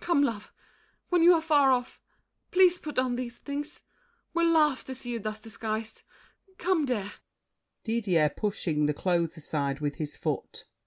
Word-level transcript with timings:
Come, 0.00 0.22
love; 0.22 0.52
When 1.08 1.22
you 1.22 1.32
are 1.32 1.40
far 1.40 1.72
off—please 1.72 2.76
put 2.78 2.98
on 2.98 3.16
these 3.16 3.38
things— 3.38 3.84
We'll 4.34 4.50
laugh 4.50 4.84
to 4.84 4.94
see 4.94 5.12
you 5.12 5.18
thus 5.18 5.40
disguised. 5.40 6.02
Come, 6.58 6.84
dear! 6.84 7.14
DIDIER 7.84 8.34
(pushing 8.36 8.84
the 8.84 8.92
clothes 8.92 9.38
aside 9.38 9.80
with 9.80 9.94
his 9.94 10.14
foot). 10.14 10.66